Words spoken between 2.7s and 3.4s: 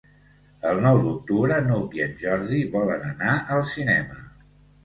volen anar